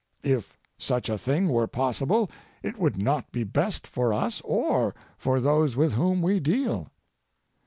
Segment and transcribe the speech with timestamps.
[0.23, 2.31] If such a thing were possible
[2.63, 6.89] it would not be best for us or for those with whom we deal.